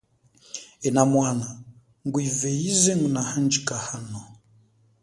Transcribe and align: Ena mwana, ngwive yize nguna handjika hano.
Ena 0.87 1.01
mwana, 1.11 1.47
ngwive 2.05 2.49
yize 2.61 2.91
nguna 2.97 3.21
handjika 3.29 3.75
hano. 3.87 4.21